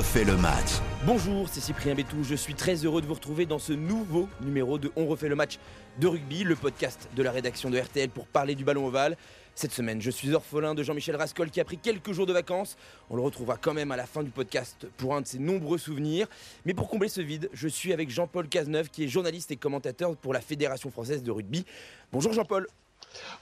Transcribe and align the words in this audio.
refait 0.00 0.24
le 0.24 0.38
match. 0.38 0.80
Bonjour, 1.04 1.46
c'est 1.50 1.60
Cyprien 1.60 1.94
Bétou. 1.94 2.24
Je 2.24 2.34
suis 2.34 2.54
très 2.54 2.86
heureux 2.86 3.02
de 3.02 3.06
vous 3.06 3.12
retrouver 3.12 3.44
dans 3.44 3.58
ce 3.58 3.74
nouveau 3.74 4.30
numéro 4.40 4.78
de 4.78 4.90
On 4.96 5.06
refait 5.06 5.28
le 5.28 5.34
match 5.34 5.58
de 5.98 6.06
rugby, 6.06 6.42
le 6.42 6.56
podcast 6.56 7.10
de 7.14 7.22
la 7.22 7.30
rédaction 7.30 7.68
de 7.68 7.78
RTL 7.78 8.08
pour 8.08 8.26
parler 8.26 8.54
du 8.54 8.64
ballon 8.64 8.86
ovale. 8.86 9.18
Cette 9.54 9.72
semaine, 9.72 10.00
je 10.00 10.10
suis 10.10 10.32
orphelin 10.32 10.74
de 10.74 10.82
Jean-Michel 10.82 11.16
Rascol 11.16 11.50
qui 11.50 11.60
a 11.60 11.66
pris 11.66 11.76
quelques 11.76 12.12
jours 12.12 12.24
de 12.24 12.32
vacances. 12.32 12.78
On 13.10 13.16
le 13.16 13.20
retrouvera 13.20 13.58
quand 13.58 13.74
même 13.74 13.92
à 13.92 13.96
la 13.96 14.06
fin 14.06 14.22
du 14.22 14.30
podcast 14.30 14.86
pour 14.96 15.14
un 15.14 15.20
de 15.20 15.26
ses 15.26 15.38
nombreux 15.38 15.76
souvenirs. 15.76 16.28
Mais 16.64 16.72
pour 16.72 16.88
combler 16.88 17.10
ce 17.10 17.20
vide, 17.20 17.50
je 17.52 17.68
suis 17.68 17.92
avec 17.92 18.08
Jean-Paul 18.08 18.48
Cazeneuve 18.48 18.88
qui 18.88 19.04
est 19.04 19.08
journaliste 19.08 19.50
et 19.50 19.56
commentateur 19.56 20.16
pour 20.16 20.32
la 20.32 20.40
Fédération 20.40 20.90
française 20.90 21.22
de 21.22 21.30
rugby. 21.30 21.66
Bonjour 22.10 22.32
Jean-Paul. 22.32 22.66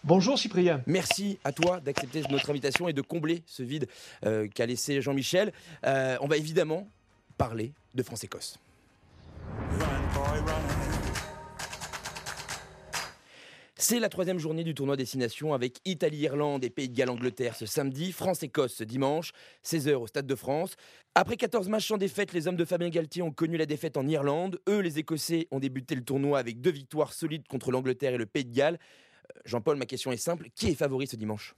Bonjour 0.04 0.38
Cyprien. 0.38 0.82
Merci 0.86 1.38
à 1.44 1.52
toi 1.52 1.80
d'accepter 1.80 2.22
notre 2.30 2.50
invitation 2.50 2.88
et 2.88 2.92
de 2.92 3.02
combler 3.02 3.42
ce 3.46 3.62
vide 3.62 3.88
euh, 4.24 4.48
qu'a 4.48 4.66
laissé 4.66 5.00
Jean-Michel. 5.00 5.52
Euh, 5.84 6.16
on 6.20 6.28
va 6.28 6.36
évidemment 6.36 6.88
parler 7.36 7.72
de 7.94 8.02
France-Écosse. 8.02 8.58
C'est 13.80 14.00
la 14.00 14.08
troisième 14.08 14.40
journée 14.40 14.64
du 14.64 14.74
tournoi 14.74 14.96
Destination 14.96 15.54
avec 15.54 15.78
Italie-Irlande 15.84 16.64
et 16.64 16.68
Pays 16.68 16.88
de 16.88 16.96
Galles-Angleterre 16.96 17.54
ce 17.54 17.64
samedi, 17.64 18.10
France-Écosse 18.10 18.74
ce 18.74 18.84
dimanche, 18.84 19.30
16h 19.64 19.94
au 19.94 20.06
Stade 20.08 20.26
de 20.26 20.34
France. 20.34 20.74
Après 21.14 21.36
14 21.36 21.68
matchs 21.68 21.86
sans 21.86 21.96
défaite, 21.96 22.32
les 22.32 22.48
hommes 22.48 22.56
de 22.56 22.64
Fabien 22.64 22.88
Galtier 22.88 23.22
ont 23.22 23.30
connu 23.30 23.56
la 23.56 23.66
défaite 23.66 23.96
en 23.96 24.06
Irlande. 24.06 24.60
Eux, 24.68 24.80
les 24.80 24.98
Écossais, 24.98 25.46
ont 25.52 25.60
débuté 25.60 25.94
le 25.94 26.02
tournoi 26.02 26.40
avec 26.40 26.60
deux 26.60 26.72
victoires 26.72 27.12
solides 27.12 27.46
contre 27.48 27.70
l'Angleterre 27.70 28.14
et 28.14 28.18
le 28.18 28.26
Pays 28.26 28.44
de 28.44 28.52
Galles. 28.52 28.78
Jean-Paul, 29.44 29.76
ma 29.76 29.86
question 29.86 30.12
est 30.12 30.16
simple. 30.16 30.48
Qui 30.54 30.70
est 30.70 30.74
favori 30.74 31.06
ce 31.06 31.16
dimanche? 31.16 31.54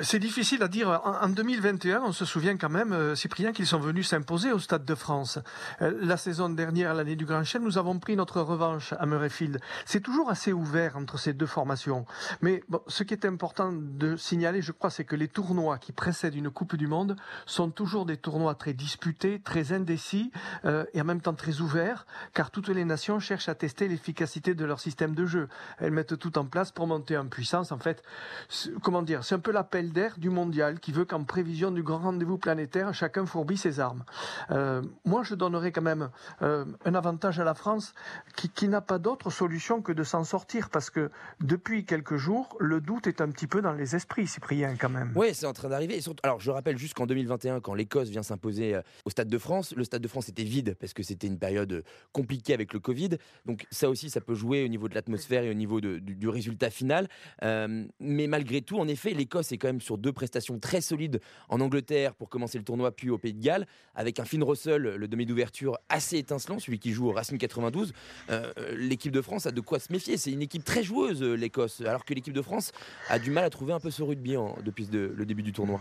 C'est 0.00 0.18
difficile 0.18 0.62
à 0.62 0.68
dire. 0.68 1.00
En, 1.04 1.28
2021, 1.28 2.02
on 2.02 2.12
se 2.12 2.24
souvient 2.24 2.56
quand 2.56 2.68
même, 2.68 2.92
euh, 2.92 3.14
Cyprien, 3.14 3.52
qu'ils 3.52 3.66
sont 3.66 3.78
venus 3.78 4.08
s'imposer 4.08 4.52
au 4.52 4.58
Stade 4.58 4.84
de 4.84 4.94
France. 4.94 5.38
Euh, 5.80 5.96
la 6.00 6.16
saison 6.16 6.48
dernière, 6.48 6.94
l'année 6.94 7.16
du 7.16 7.24
Grand 7.24 7.44
Chêne, 7.44 7.62
nous 7.62 7.78
avons 7.78 7.98
pris 7.98 8.16
notre 8.16 8.40
revanche 8.40 8.92
à 8.98 9.06
Murrayfield. 9.06 9.60
C'est 9.86 10.00
toujours 10.00 10.30
assez 10.30 10.52
ouvert 10.52 10.96
entre 10.96 11.18
ces 11.18 11.32
deux 11.32 11.46
formations. 11.46 12.04
Mais 12.40 12.62
ce 12.88 13.02
qui 13.02 13.14
est 13.14 13.24
important 13.24 13.72
de 13.72 14.16
signaler, 14.16 14.62
je 14.62 14.72
crois, 14.72 14.90
c'est 14.90 15.04
que 15.04 15.16
les 15.16 15.28
tournois 15.28 15.78
qui 15.78 15.92
précèdent 15.92 16.34
une 16.34 16.50
Coupe 16.50 16.76
du 16.76 16.86
Monde 16.86 17.16
sont 17.46 17.70
toujours 17.70 18.06
des 18.06 18.16
tournois 18.16 18.54
très 18.54 18.72
disputés, 18.72 19.40
très 19.40 19.72
indécis 19.72 20.32
euh, 20.64 20.84
et 20.94 21.00
en 21.00 21.04
même 21.04 21.20
temps 21.20 21.34
très 21.34 21.60
ouverts, 21.60 22.06
car 22.34 22.50
toutes 22.50 22.68
les 22.68 22.84
nations 22.84 23.20
cherchent 23.20 23.48
à 23.48 23.54
tester 23.54 23.88
l'efficacité 23.88 24.54
de 24.54 24.64
leur 24.64 24.80
système 24.80 25.14
de 25.14 25.26
jeu. 25.26 25.48
Elles 25.78 25.92
mettent 25.92 26.18
tout 26.18 26.38
en 26.38 26.44
place 26.44 26.72
pour 26.72 26.86
monter 26.86 27.16
en 27.16 27.26
puissance. 27.26 27.72
En 27.72 27.78
fait, 27.78 28.02
comment 28.82 29.01
dire 29.02 29.24
c'est 29.24 29.34
un 29.34 29.40
peu 29.40 29.52
l'appel 29.52 29.92
d'air 29.92 30.14
du 30.18 30.30
mondial 30.30 30.80
qui 30.80 30.92
veut 30.92 31.04
qu'en 31.04 31.24
prévision 31.24 31.70
du 31.70 31.82
grand 31.82 31.98
rendez-vous 31.98 32.38
planétaire, 32.38 32.92
chacun 32.94 33.26
fourbit 33.26 33.56
ses 33.56 33.80
armes. 33.80 34.04
Euh, 34.50 34.82
moi, 35.04 35.22
je 35.22 35.34
donnerais 35.34 35.72
quand 35.72 35.82
même 35.82 36.10
euh, 36.42 36.64
un 36.84 36.94
avantage 36.94 37.38
à 37.40 37.44
la 37.44 37.54
France 37.54 37.94
qui, 38.36 38.68
n'a 38.68 38.80
pas 38.80 38.98
d'autre 38.98 39.30
solution 39.30 39.82
que 39.82 39.92
de 39.92 40.02
s'en 40.02 40.24
sortir 40.24 40.70
parce 40.70 40.88
que 40.88 41.10
depuis 41.40 41.84
quelques 41.84 42.16
jours, 42.16 42.56
le 42.60 42.80
doute 42.80 43.06
est 43.06 43.20
un 43.20 43.28
petit 43.28 43.46
peu 43.46 43.60
dans 43.60 43.72
les 43.72 43.96
esprits, 43.96 44.26
Cyprien, 44.26 44.76
quand 44.78 44.88
même. 44.88 45.12
Oui, 45.14 45.28
c'est 45.34 45.46
en 45.46 45.52
train 45.52 45.68
d'arriver. 45.68 46.00
Alors, 46.22 46.40
je 46.40 46.50
rappelle 46.50 46.78
juste 46.78 46.94
qu'en 46.94 47.06
2021, 47.06 47.60
quand 47.60 47.74
l'Écosse 47.74 48.08
vient 48.08 48.22
s'imposer 48.22 48.74
euh, 48.74 48.82
au 49.04 49.10
Stade 49.10 49.28
de 49.28 49.38
France, 49.38 49.74
le 49.76 49.84
Stade 49.84 50.02
de 50.02 50.08
France 50.08 50.28
était 50.28 50.44
vide 50.44 50.76
parce 50.78 50.94
que 50.94 51.02
c'était 51.02 51.26
une 51.26 51.38
période 51.38 51.84
compliquée 52.12 52.54
avec 52.54 52.72
le 52.72 52.80
Covid. 52.80 53.10
Donc, 53.46 53.66
ça 53.70 53.90
aussi, 53.90 54.10
ça 54.10 54.20
peut 54.20 54.34
jouer 54.34 54.64
au 54.64 54.68
niveau 54.68 54.88
de 54.88 54.94
l'atmosphère 54.94 55.42
et 55.44 55.50
au 55.50 55.54
niveau 55.54 55.80
du, 55.80 56.00
du, 56.00 56.28
résultat 56.28 56.70
final. 56.70 57.08
mais 57.42 58.26
malgré 58.26 58.62
tout, 58.62 58.78
en 58.78 58.88
effet, 58.92 59.10
l'Écosse 59.10 59.52
est 59.52 59.58
quand 59.58 59.68
même 59.68 59.80
sur 59.80 59.98
deux 59.98 60.12
prestations 60.12 60.58
très 60.58 60.80
solides 60.80 61.20
en 61.48 61.60
Angleterre 61.60 62.14
pour 62.14 62.28
commencer 62.28 62.58
le 62.58 62.64
tournoi, 62.64 62.92
puis 62.92 63.10
au 63.10 63.18
Pays 63.18 63.34
de 63.34 63.42
Galles, 63.42 63.66
avec 63.94 64.20
un 64.20 64.24
Finn 64.24 64.42
Russell, 64.42 64.82
le 64.82 65.08
demi 65.08 65.26
d'ouverture, 65.26 65.78
assez 65.88 66.18
étincelant, 66.18 66.58
celui 66.58 66.78
qui 66.78 66.92
joue 66.92 67.08
au 67.08 67.12
Racing 67.12 67.38
92. 67.38 67.92
Euh, 68.30 68.52
l'équipe 68.76 69.12
de 69.12 69.20
France 69.20 69.46
a 69.46 69.50
de 69.50 69.60
quoi 69.60 69.78
se 69.78 69.92
méfier. 69.92 70.16
C'est 70.16 70.30
une 70.30 70.42
équipe 70.42 70.64
très 70.64 70.82
joueuse, 70.82 71.22
l'Écosse, 71.22 71.80
alors 71.80 72.04
que 72.04 72.14
l'équipe 72.14 72.34
de 72.34 72.42
France 72.42 72.72
a 73.08 73.18
du 73.18 73.30
mal 73.30 73.44
à 73.44 73.50
trouver 73.50 73.72
un 73.72 73.80
peu 73.80 73.90
ce 73.90 74.02
rugby 74.02 74.36
depuis 74.64 74.86
le 74.92 75.24
début 75.24 75.42
du 75.42 75.52
tournoi. 75.52 75.80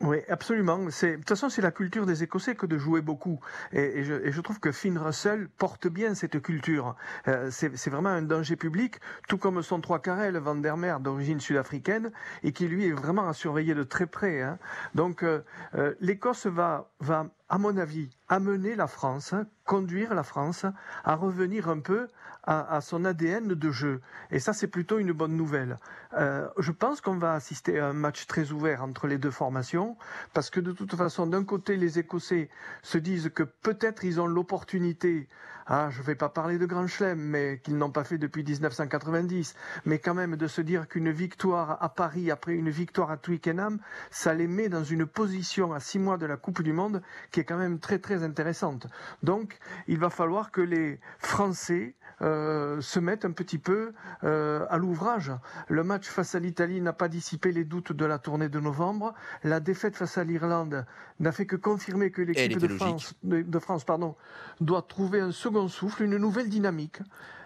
Oui, 0.00 0.18
absolument. 0.28 0.78
de 0.78 1.16
toute 1.16 1.28
façon, 1.28 1.48
c'est 1.48 1.60
la 1.60 1.72
culture 1.72 2.06
des 2.06 2.22
Écossais 2.22 2.54
que 2.54 2.66
de 2.66 2.78
jouer 2.78 3.00
beaucoup. 3.00 3.40
Et, 3.72 4.04
je, 4.04 4.40
trouve 4.40 4.60
que 4.60 4.70
Finn 4.70 4.96
Russell 4.96 5.48
porte 5.58 5.88
bien 5.88 6.14
cette 6.14 6.40
culture. 6.40 6.94
Euh, 7.26 7.50
c'est 7.50 7.90
vraiment 7.90 8.10
un 8.10 8.22
danger 8.22 8.54
public, 8.54 9.00
tout 9.26 9.38
comme 9.38 9.60
son 9.60 9.80
trois 9.80 10.00
carrel 10.00 10.36
Van 10.36 10.54
der 10.54 10.76
Mer 10.76 11.00
d'origine 11.00 11.40
sud-africaine, 11.40 12.12
et 12.44 12.52
qui 12.52 12.68
lui 12.68 12.86
est 12.86 12.92
vraiment 12.92 13.28
à 13.28 13.32
surveiller 13.32 13.74
de 13.74 13.82
très 13.82 14.06
près. 14.06 14.40
Hein. 14.40 14.58
Donc, 14.94 15.24
euh, 15.24 15.40
euh, 15.74 15.94
l'Écosse 16.00 16.46
va, 16.46 16.92
va 17.00 17.26
à 17.48 17.58
mon 17.58 17.76
avis, 17.76 18.10
amener 18.28 18.74
la 18.74 18.86
France, 18.86 19.34
conduire 19.64 20.14
la 20.14 20.22
France 20.22 20.66
à 21.04 21.14
revenir 21.14 21.68
un 21.68 21.80
peu 21.80 22.08
à, 22.44 22.80
son 22.80 23.04
ADN 23.04 23.48
de 23.48 23.70
jeu. 23.70 24.00
Et 24.30 24.38
ça, 24.38 24.54
c'est 24.54 24.68
plutôt 24.68 24.98
une 24.98 25.12
bonne 25.12 25.36
nouvelle. 25.36 25.78
Euh, 26.14 26.48
je 26.58 26.72
pense 26.72 27.02
qu'on 27.02 27.18
va 27.18 27.34
assister 27.34 27.78
à 27.78 27.88
un 27.88 27.92
match 27.92 28.26
très 28.26 28.52
ouvert 28.52 28.82
entre 28.82 29.06
les 29.06 29.18
deux 29.18 29.30
formations, 29.30 29.98
parce 30.32 30.48
que 30.48 30.60
de 30.60 30.72
toute 30.72 30.94
façon, 30.94 31.26
d'un 31.26 31.44
côté, 31.44 31.76
les 31.76 31.98
Écossais 31.98 32.48
se 32.82 32.96
disent 32.96 33.30
que 33.34 33.42
peut-être 33.42 34.04
ils 34.04 34.18
ont 34.20 34.26
l'opportunité 34.26 35.28
ah, 35.70 35.90
je 35.90 35.98
ne 35.98 36.04
vais 36.04 36.14
pas 36.14 36.30
parler 36.30 36.56
de 36.56 36.64
Grand 36.64 36.86
Chelem, 36.86 37.18
mais 37.18 37.60
qu'ils 37.62 37.76
n'ont 37.76 37.90
pas 37.90 38.02
fait 38.02 38.16
depuis 38.16 38.42
1990, 38.42 39.54
mais 39.84 39.98
quand 39.98 40.14
même 40.14 40.34
de 40.34 40.46
se 40.46 40.62
dire 40.62 40.88
qu'une 40.88 41.10
victoire 41.10 41.76
à 41.82 41.90
Paris 41.90 42.30
après 42.30 42.54
une 42.54 42.70
victoire 42.70 43.10
à 43.10 43.18
Twickenham, 43.18 43.78
ça 44.10 44.32
les 44.32 44.46
met 44.46 44.70
dans 44.70 44.82
une 44.82 45.04
position 45.04 45.74
à 45.74 45.80
six 45.80 45.98
mois 45.98 46.16
de 46.16 46.24
la 46.24 46.38
Coupe 46.38 46.62
du 46.62 46.72
Monde 46.72 47.02
est 47.40 47.44
quand 47.44 47.58
même 47.58 47.78
très 47.78 47.98
très 47.98 48.22
intéressante. 48.22 48.86
Donc, 49.22 49.58
il 49.86 49.98
va 49.98 50.10
falloir 50.10 50.50
que 50.50 50.60
les 50.60 51.00
Français 51.18 51.94
euh, 52.20 52.80
se 52.80 52.98
mettent 52.98 53.24
un 53.24 53.30
petit 53.30 53.58
peu 53.58 53.92
euh, 54.24 54.66
à 54.70 54.78
l'ouvrage. 54.78 55.32
Le 55.68 55.84
match 55.84 56.06
face 56.08 56.34
à 56.34 56.40
l'Italie 56.40 56.80
n'a 56.80 56.92
pas 56.92 57.08
dissipé 57.08 57.52
les 57.52 57.64
doutes 57.64 57.92
de 57.92 58.04
la 58.04 58.18
tournée 58.18 58.48
de 58.48 58.58
novembre. 58.58 59.14
La 59.44 59.60
défaite 59.60 59.96
face 59.96 60.18
à 60.18 60.24
l'Irlande 60.24 60.84
n'a 61.20 61.32
fait 61.32 61.46
que 61.46 61.56
confirmer 61.56 62.10
que 62.10 62.22
l'équipe 62.22 62.58
de 62.58 62.68
France, 62.68 63.14
de 63.22 63.58
France 63.58 63.84
pardon, 63.84 64.16
doit 64.60 64.82
trouver 64.82 65.20
un 65.20 65.32
second 65.32 65.68
souffle, 65.68 66.02
une 66.02 66.16
nouvelle 66.16 66.48
dynamique. 66.48 67.00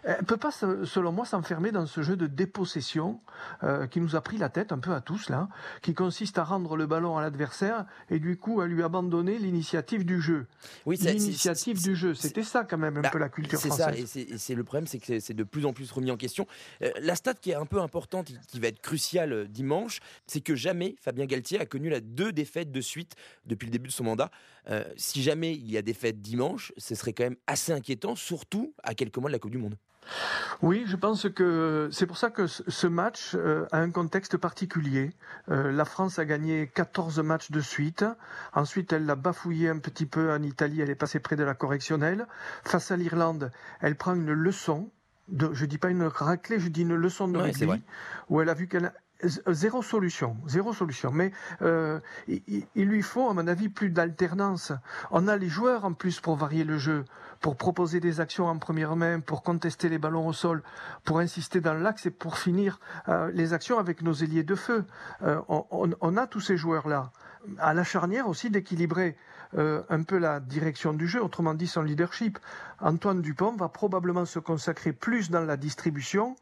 Elle 0.05 0.19
ne 0.19 0.25
peut 0.25 0.37
pas, 0.37 0.51
selon 0.51 1.13
moi, 1.13 1.25
s'enfermer 1.25 1.71
dans 1.71 1.87
ce 1.87 2.03
jeu 2.03 2.17
de 2.17 2.27
dépossession 2.27 3.21
euh, 3.63 3.87
qui 3.87 4.01
nous 4.01 4.17
a 4.17 4.21
pris 4.21 4.37
la 4.37 4.49
tête 4.49 4.73
un 4.73 4.79
peu 4.79 4.93
à 4.93 5.01
tous, 5.01 5.29
là, 5.29 5.49
qui 5.81 5.95
consiste 5.95 6.39
à 6.39 6.45
rendre 6.45 6.77
le 6.77 6.87
ballon 6.87 7.17
à 7.17 7.23
l'adversaire 7.23 7.87
et 8.11 8.19
du 8.19 8.37
coup 8.37 8.61
à 8.61 8.67
lui 8.67 8.83
abandonner 8.83 9.39
l'initiative 9.39 10.05
du 10.05 10.21
jeu. 10.21 10.47
Oui, 10.87 10.97
l'initiative 10.97 11.81
du 11.81 11.95
jeu, 11.95 12.15
c'était 12.15 12.43
ça 12.43 12.65
quand 12.65 12.79
même 12.79 12.97
un 12.97 13.03
bah, 13.03 13.11
peu 13.11 13.19
la 13.19 13.29
culture 13.29 13.61
française. 13.61 14.07
C'est 14.07 14.25
ça, 14.25 14.35
et 14.35 14.39
c'est 14.39 14.55
le 14.57 14.65
problème, 14.65 14.89
c'est 14.89 14.99
que 14.99 15.21
c'est 15.21 15.35
de 15.35 15.45
plus 15.45 15.67
en 15.67 15.73
plus 15.73 15.91
remis 15.93 16.11
en 16.11 16.17
question. 16.17 16.49
Euh, 16.83 16.91
la 17.01 17.15
stat 17.15 17.35
qui 17.35 17.53
est 17.53 17.55
un 17.55 17.67
peu 17.67 17.81
importante, 17.81 18.33
qui 18.49 18.59
va 18.59 18.69
être 18.69 18.81
cruciale 18.81 19.33
euh, 19.33 19.47
dimanche, 19.47 20.01
c'est 20.27 20.41
que 20.41 20.57
jamais 20.57 20.97
Fabien 21.01 21.27
Galtier 21.27 21.61
a 21.61 21.67
connu 21.67 21.91
la 21.91 22.01
deux 22.01 22.33
défaites 22.33 22.73
de 22.73 22.81
suite 22.81 23.15
depuis 23.47 23.67
le 23.67 23.73
début 23.73 23.89
de 23.89 23.93
son 23.93 24.05
mandat. 24.05 24.31
si 24.97 25.23
jamais 25.23 25.55
il 25.55 25.71
y 25.71 25.77
a 25.77 25.83
défaite 25.83 26.21
dimanche, 26.21 26.73
ce 26.77 26.95
serait 26.95 27.13
quand 27.13 27.25
même 27.25 27.37
assez 27.47 27.73
inquiétant, 27.73 28.17
surtout 28.17 28.75
à 28.83 28.95
quelques 28.95 29.19
mois 29.19 29.31
de 29.31 29.33
la 29.33 29.39
Coupe 29.39 29.51
du 29.51 29.59
Monde. 29.59 29.77
Oui, 30.63 30.85
je 30.87 30.97
pense 30.97 31.29
que 31.29 31.89
c'est 31.93 32.07
pour 32.07 32.17
ça 32.17 32.31
que 32.31 32.47
ce 32.47 32.87
match 32.87 33.35
euh, 33.35 33.67
a 33.73 33.79
un 33.79 33.91
contexte 33.91 34.37
particulier. 34.37 35.13
Euh, 35.51 35.73
la 35.73 35.85
France 35.85 36.19
a 36.19 36.25
gagné 36.25 36.69
14 36.69 37.19
matchs 37.21 37.51
de 37.51 37.61
suite. 37.61 38.05
Ensuite, 38.53 38.93
elle 38.93 39.07
l'a 39.07 39.17
bafouillé 39.17 39.69
un 39.69 39.79
petit 39.79 40.07
peu 40.07 40.33
en 40.33 40.43
Italie. 40.43 40.81
Elle 40.81 40.91
est 40.91 40.95
passée 40.95 41.19
près 41.19 41.37
de 41.37 41.45
la 41.45 41.55
correctionnelle. 41.55 42.27
Face 42.65 42.91
à 42.91 42.97
l'Irlande, 42.97 43.51
elle 43.81 43.97
prend 43.97 44.15
une 44.15 44.33
leçon. 44.33 44.91
De, 45.29 45.53
je 45.53 45.65
dis 45.67 45.79
pas 45.79 45.91
une 45.91 46.05
raclée, 46.05 46.59
je 46.59 46.69
dis 46.69 46.83
une 46.83 46.97
leçon 46.97 47.29
de 47.29 47.39
rugby, 47.39 47.83
où 48.29 48.41
elle 48.41 48.49
a 48.49 48.55
vu 48.55 48.67
qu'elle 48.67 48.93
zéro 49.23 49.83
solution, 49.83 50.37
zéro 50.47 50.73
solution. 50.73 51.11
Mais 51.13 51.33
euh, 51.63 52.01
il, 52.27 52.67
lui 52.75 53.03
faut, 53.03 53.29
à 53.29 53.35
mon 53.35 53.47
avis, 53.47 53.69
plus 53.69 53.91
d'alternance. 53.91 54.73
On 55.11 55.29
a 55.29 55.37
les 55.37 55.49
joueurs 55.49 55.85
en 55.85 55.93
plus 55.93 56.21
pour 56.21 56.37
varier 56.37 56.65
le 56.65 56.79
jeu, 56.79 57.05
pour 57.41 57.57
proposer 57.57 58.01
des 58.01 58.21
actions 58.21 58.47
en 58.47 58.59
première 58.59 58.97
main, 58.97 59.21
pour 59.21 59.43
contester 59.43 59.89
les 59.89 59.99
ballons 59.99 60.27
au 60.27 60.33
sol, 60.33 60.63
pour 61.05 61.19
insister 61.19 61.61
dans 61.61 61.75
l'axe 61.75 62.07
et 62.07 62.11
pour 62.11 62.39
finir 62.39 62.81
euh, 63.09 63.31
les 63.33 63.53
actions 63.53 63.79
avec 63.79 64.03
nos 64.03 64.15
ailiers 64.15 64.45
de 64.45 64.55
feu. 64.55 64.85
Euh, 65.23 65.41
on, 65.49 65.91
on, 66.01 66.17
a 66.17 66.27
tous 66.27 66.41
ces 66.41 66.57
joueurs-là. 66.57 67.13
À 67.59 67.75
la 67.75 67.85
charnière 67.85 68.29
aussi 68.29 68.51
d'équilibrer 68.51 69.17
euh, 69.59 69.83
un 69.91 70.03
peu 70.03 70.17
la 70.17 70.41
direction 70.41 70.95
du 70.95 71.07
jeu, 71.07 71.23
autrement 71.23 71.53
dit 71.53 71.67
son 71.67 71.83
leadership. 71.83 72.39
Antoine 72.81 73.21
Dupont 73.21 73.55
va 73.55 73.69
probablement 73.69 74.25
se 74.25 74.39
consacrer 74.39 74.93
plus 74.93 75.31
dans 75.31 75.43
la 75.45 75.59
distribution 75.59 76.37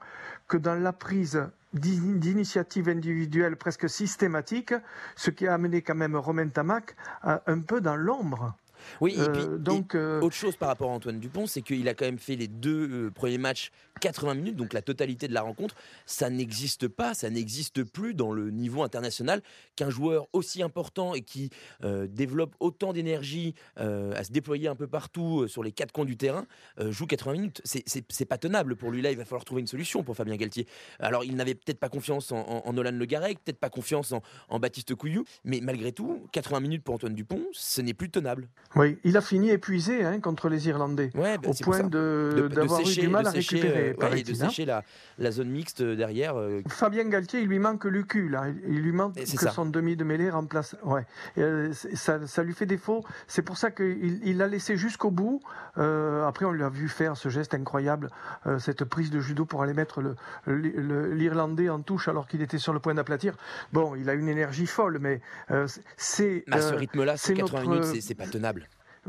que 0.50 0.56
dans 0.56 0.74
la 0.74 0.92
prise 0.92 1.40
d'initiatives 1.72 2.88
individuelles 2.88 3.56
presque 3.56 3.88
systématiques, 3.88 4.74
ce 5.14 5.30
qui 5.30 5.46
a 5.46 5.54
amené 5.54 5.80
quand 5.80 5.94
même 5.94 6.16
Romain 6.16 6.48
Tamac 6.48 6.96
un 7.22 7.60
peu 7.60 7.80
dans 7.80 7.94
l'ombre. 7.94 8.54
Oui, 9.00 9.16
et 9.18 9.28
puis 9.30 9.42
donc, 9.58 9.94
autre 9.94 10.34
chose 10.34 10.56
par 10.56 10.68
rapport 10.68 10.90
à 10.90 10.94
Antoine 10.94 11.18
Dupont, 11.18 11.46
c'est 11.46 11.62
qu'il 11.62 11.88
a 11.88 11.94
quand 11.94 12.04
même 12.04 12.18
fait 12.18 12.36
les 12.36 12.48
deux 12.48 13.10
premiers 13.14 13.38
matchs 13.38 13.70
80 14.00 14.34
minutes, 14.34 14.56
donc 14.56 14.72
la 14.72 14.82
totalité 14.82 15.28
de 15.28 15.34
la 15.34 15.42
rencontre. 15.42 15.74
Ça 16.06 16.30
n'existe 16.30 16.88
pas, 16.88 17.14
ça 17.14 17.30
n'existe 17.30 17.84
plus 17.84 18.14
dans 18.14 18.32
le 18.32 18.50
niveau 18.50 18.82
international 18.82 19.42
qu'un 19.76 19.90
joueur 19.90 20.26
aussi 20.32 20.62
important 20.62 21.14
et 21.14 21.22
qui 21.22 21.50
développe 21.82 22.54
autant 22.60 22.92
d'énergie 22.92 23.54
à 23.76 24.24
se 24.24 24.32
déployer 24.32 24.68
un 24.68 24.76
peu 24.76 24.86
partout 24.86 25.48
sur 25.48 25.62
les 25.62 25.72
quatre 25.72 25.92
coins 25.92 26.04
du 26.04 26.16
terrain 26.16 26.46
joue 26.78 27.06
80 27.06 27.32
minutes. 27.32 27.62
C'est 27.64 28.24
pas 28.24 28.38
tenable 28.38 28.76
pour 28.76 28.90
lui. 28.90 29.02
Là, 29.02 29.10
il 29.10 29.16
va 29.16 29.24
falloir 29.24 29.44
trouver 29.44 29.60
une 29.60 29.66
solution 29.66 30.02
pour 30.02 30.16
Fabien 30.16 30.36
Galtier. 30.36 30.66
Alors, 30.98 31.24
il 31.24 31.36
n'avait 31.36 31.54
peut-être 31.54 31.78
pas 31.78 31.88
confiance 31.88 32.32
en, 32.32 32.40
en, 32.40 32.72
Nolan 32.72 32.92
Le 32.92 33.04
Garec, 33.04 33.38
peut-être 33.44 33.58
pas 33.58 33.70
confiance 33.70 34.12
en, 34.48 34.60
Baptiste 34.60 34.94
Couillou, 34.94 35.24
mais 35.44 35.60
malgré 35.62 35.92
tout, 35.92 36.26
80 36.32 36.60
minutes 36.60 36.84
pour 36.84 36.94
Antoine 36.94 37.14
Dupont, 37.14 37.42
ce 37.52 37.80
n'est 37.80 37.94
plus 37.94 38.10
tenable. 38.10 38.48
Oui, 38.76 38.98
il 39.04 39.16
a 39.16 39.20
fini 39.20 39.50
épuisé 39.50 40.04
hein, 40.04 40.20
contre 40.20 40.48
les 40.48 40.68
Irlandais, 40.68 41.10
bah, 41.14 41.36
au 41.44 41.52
point 41.54 41.82
d'avoir 41.82 42.80
eu 42.80 42.94
du 42.94 43.08
mal 43.08 43.26
à 43.26 43.30
récupérer. 43.30 43.96
Euh, 44.00 44.14
et 44.14 44.22
de 44.22 44.34
sécher 44.34 44.64
la, 44.64 44.84
la, 45.18 45.30
zone 45.30 45.48
mixte 45.48 45.82
derrière. 45.82 46.36
Euh. 46.36 46.62
Fabien 46.68 47.04
Galtier, 47.08 47.40
il 47.40 47.48
lui 47.48 47.58
manque 47.58 47.84
le 47.84 48.02
cul, 48.02 48.28
là. 48.28 48.44
Il 48.68 48.80
lui 48.80 48.92
manque 48.92 49.14
que 49.14 49.50
son 49.50 49.66
demi 49.66 49.96
de 49.96 50.04
mêlée 50.04 50.30
remplace. 50.30 50.76
Ouais. 50.84 51.04
Euh, 51.38 51.72
ça, 51.72 52.26
ça, 52.26 52.42
lui 52.42 52.54
fait 52.54 52.66
défaut. 52.66 53.04
C'est 53.26 53.42
pour 53.42 53.56
ça 53.56 53.70
qu'il 53.70 54.36
l'a 54.36 54.46
laissé 54.46 54.76
jusqu'au 54.76 55.10
bout. 55.10 55.40
après, 55.76 56.44
on 56.44 56.52
lui 56.52 56.62
a 56.62 56.68
vu 56.68 56.88
faire 56.88 57.16
ce 57.16 57.28
geste 57.28 57.54
incroyable, 57.54 58.10
cette 58.58 58.84
prise 58.84 59.10
de 59.10 59.20
judo 59.20 59.44
pour 59.44 59.62
aller 59.62 59.74
mettre 59.74 60.02
l'Irlandais 60.46 61.68
en 61.68 61.80
touche 61.80 62.08
alors 62.08 62.26
qu'il 62.26 62.42
était 62.42 62.58
sur 62.58 62.72
le 62.72 62.78
point 62.78 62.94
d'aplatir. 62.94 63.34
Bon, 63.72 63.94
il 63.96 64.08
a 64.08 64.14
une 64.14 64.28
énergie 64.28 64.66
folle, 64.66 64.98
mais 65.00 65.20
euh, 65.50 65.66
c'est. 65.96 66.44
À 66.50 66.60
ce 66.60 66.74
euh, 66.74 66.76
rythme-là, 66.76 67.16
c'est 67.16 67.34
80 67.34 67.60
minutes, 67.62 68.02
c'est 68.02 68.14
pas 68.14 68.26
tenable. 68.26 68.59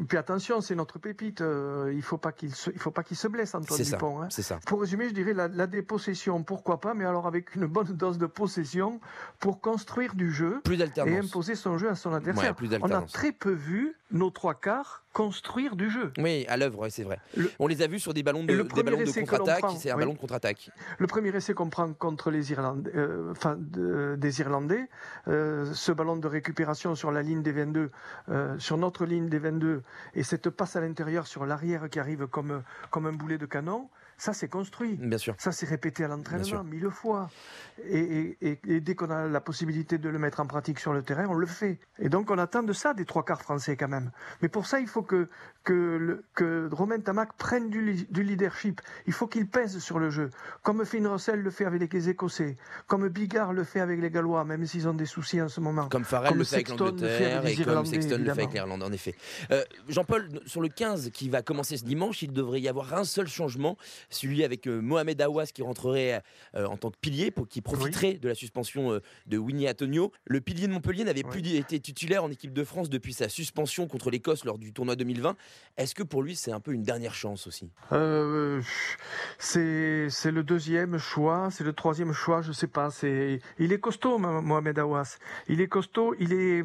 Puis 0.08 0.18
attention, 0.18 0.62
c'est 0.62 0.76
notre 0.76 1.00
pépite. 1.00 1.42
Euh, 1.42 1.92
il 1.94 2.02
faut 2.02 2.18
pas 2.18 2.32
qu'il 2.32 2.54
se, 2.56 2.70
il 2.70 2.80
faut 2.80 2.92
pas 2.92 3.04
qu'il 3.04 3.18
se 3.18 3.28
blesse, 3.28 3.54
Antoine 3.54 3.82
Dupont. 3.82 4.22
Hein. 4.22 4.28
C'est 4.30 4.42
ça. 4.42 4.60
Pour 4.66 4.80
résumer, 4.82 5.10
je 5.10 5.14
dirais 5.14 5.34
la, 5.34 5.48
la, 5.50 5.68
dépossession, 5.68 6.44
pourquoi 6.44 6.80
pas, 6.80 6.94
mais 6.94 7.06
alors 7.06 7.28
avec 7.28 7.56
une 7.56 7.66
bonne 7.66 7.88
dose 7.88 8.18
de 8.18 8.26
possession 8.26 9.02
pour 9.40 9.60
construire 9.60 10.16
du 10.16 10.32
jeu 10.32 10.62
plus 10.64 10.80
et 10.82 11.18
imposer 11.18 11.56
son 11.56 11.78
jeu 11.78 11.90
à 11.90 11.96
son 11.96 12.14
adversaire. 12.14 12.56
On 12.82 12.92
a 12.92 13.02
très 13.02 13.32
peu 13.32 13.52
vu 13.52 13.96
nos 14.12 14.30
trois 14.30 14.56
quarts 14.56 15.04
construire 15.14 15.76
du 15.76 15.90
jeu. 15.90 16.14
Oui, 16.18 16.46
à 16.48 16.56
l'œuvre, 16.56 16.88
c'est 16.90 17.04
vrai. 17.04 17.20
On 17.60 17.68
les 17.68 17.82
a 17.82 17.88
vus 17.88 18.00
sur 18.00 18.14
des 18.14 18.24
ballons 18.24 18.44
de, 18.44 18.62
contre-attaque. 18.62 19.66
C'est 19.78 19.92
un 19.92 19.98
ballon 19.98 20.14
de 20.14 20.18
contre-attaque. 20.18 20.70
Le 21.00 21.08
premier 21.08 21.36
essai 21.36 21.54
qu'on 21.54 21.70
prend 21.70 21.92
contre 21.94 22.32
les 22.32 22.52
Irlandais, 22.52 22.92
euh, 22.96 23.32
enfin 23.32 23.58
des 23.60 24.40
Irlandais, 24.40 24.88
euh, 25.28 25.72
ce 25.74 25.92
ballon 25.92 26.16
de 26.16 26.28
récupération 26.28 26.96
sur 26.96 27.12
la 27.12 27.22
ligne 27.22 27.42
des 27.42 27.52
22, 27.52 27.92
sur 28.58 28.78
notre 28.78 29.06
ligne 29.06 29.28
des 29.28 29.40
22 29.40 29.84
et 30.16 30.24
cette 30.24 30.50
passe 30.50 30.76
à 30.76 30.82
l'intérieur 30.82 31.28
sur 31.28 31.46
l'arrière 31.46 31.90
qui 31.90 32.00
arrive 32.00 32.28
comme, 32.28 32.64
comme 32.90 33.06
un 33.06 33.14
boulet 33.14 33.38
de 33.38 33.46
canon, 33.46 33.90
ça, 34.22 34.34
c'est 34.34 34.50
construit. 34.50 34.98
Bien 34.98 35.18
sûr. 35.18 35.34
Ça, 35.40 35.52
c'est 35.52 35.66
répété 35.66 36.04
à 36.04 36.08
l'entraînement 36.08 36.64
mille 36.64 36.92
fois. 36.92 37.32
Et, 37.90 38.38
dès 38.64 38.94
qu'on 38.94 39.10
a 39.10 39.26
la 39.26 39.42
possibilité 39.42 39.98
de 39.98 40.10
le 40.10 40.20
mettre 40.20 40.42
en 40.42 40.46
pratique 40.46 40.80
sur 40.80 40.94
le 40.94 41.02
terrain, 41.02 41.26
on 41.28 41.34
le 41.34 41.48
fait. 41.48 41.80
Et 41.98 42.08
donc, 42.08 42.30
on 42.30 42.38
attend 42.38 42.62
de 42.62 42.72
ça 42.72 42.94
des 42.94 43.06
trois 43.06 43.26
quarts 43.26 43.42
français 43.42 43.76
quand 43.76 43.88
même. 43.88 44.12
Mais 44.44 44.48
pour 44.48 44.68
ça, 44.68 44.80
il 44.80 44.86
faut 44.86 45.02
que, 45.02 45.28
que, 45.64 46.24
que 46.36 46.70
Romain 46.72 47.00
Tamac 47.00 47.34
prenne 47.34 47.72
du, 47.72 48.06
leadership. 48.14 48.82
Il 49.08 49.14
faut 49.14 49.26
qu'il 49.26 49.48
pèse 49.48 49.80
sur 49.80 49.98
le 49.98 50.12
jeu. 50.12 50.30
Comme 50.62 50.86
Finn 50.86 51.08
Russell 51.08 51.42
le 51.42 51.50
fait 51.50 51.66
avec 51.66 51.92
les 51.92 52.10
Écossais. 52.10 52.58
Comme 52.86 53.10
Bigard 53.10 53.54
le 53.54 53.64
fait 53.64 53.80
avec 53.80 54.00
les 54.00 54.12
Gallois, 54.12 54.46
même 54.46 54.68
s'ils 54.68 54.88
ont 54.88 54.94
des 54.94 55.08
soucis 55.08 55.42
en 55.42 55.50
ce 55.50 55.62
moment. 55.62 55.90
Comme 55.90 56.06
Farrell 56.06 56.38
le 56.38 56.44
fait 56.44 56.58
avec 56.58 56.70
l'Angleterre 56.70 57.44
et 57.48 57.56
comme 57.56 57.88
Sexton 57.88 58.20
le 58.20 58.26
fait 58.26 58.30
avec 58.30 58.54
l'Irlande, 58.54 58.84
en 58.84 58.92
effet. 58.92 59.16
Euh, 59.50 59.64
Jean-Paul, 59.90 60.30
sur 60.46 60.62
le 60.62 60.70
15 60.70 61.10
qui 61.10 61.28
va 61.28 61.42
commencer 61.42 61.76
ce 61.78 61.86
dimanche, 61.86 62.22
il 62.22 62.32
devrait 62.32 62.62
y 62.62 62.70
avoir 62.70 62.94
un 62.94 63.04
seul 63.04 63.28
changement 63.28 63.78
celui 64.14 64.44
avec 64.44 64.68
euh, 64.68 64.82
Mohamed 64.82 65.22
Awas 65.22 65.48
qui 65.48 65.62
rentrerait 65.62 66.22
euh, 66.56 66.66
en 66.66 66.78
tant 66.78 66.92
que 66.92 66.98
pilier, 66.98 67.32
pour, 67.32 67.48
qui 67.48 67.62
profiterait 67.62 68.14
de 68.14 68.28
la 68.28 68.36
suspension 68.36 68.92
euh, 68.94 69.00
de 69.28 69.38
Winnie 69.38 69.70
Antonio. 69.70 70.12
Le 70.26 70.42
pilier 70.42 70.68
de 70.68 70.74
Montpellier 70.74 71.04
n'avait 71.04 71.24
plus 71.24 71.56
été 71.56 71.80
titulaire 71.80 72.24
en 72.24 72.32
équipe 72.32 72.54
de 72.54 72.64
France 72.64 72.90
depuis 72.90 73.14
sa 73.14 73.30
suspension 73.30 73.88
contre 73.88 74.12
l'Écosse 74.12 74.46
lors 74.46 74.58
du 74.58 74.74
tournoi 74.74 74.96
2020. 74.96 75.36
Est-ce 75.78 75.96
que 75.96 76.04
pour 76.04 76.24
lui, 76.24 76.36
c'est 76.36 76.52
un 76.52 76.60
peu 76.60 76.74
une 76.74 76.84
dernière 76.84 77.14
chance 77.14 77.48
aussi? 77.48 77.72
C'est 79.40 80.32
le 80.32 80.42
deuxième 80.44 80.98
choix, 80.98 81.50
c'est 81.52 81.64
le 81.64 81.74
troisième 81.74 82.14
choix, 82.14 82.42
je 82.42 82.52
sais 82.52 82.68
pas. 82.68 82.90
Il 83.04 83.74
est 83.74 83.80
costaud, 83.80 84.18
Mohamed 84.18 84.78
Awas. 84.80 85.18
Il 85.48 85.62
est 85.62 85.68
costaud, 85.68 86.16
il, 86.20 86.34
est, 86.34 86.64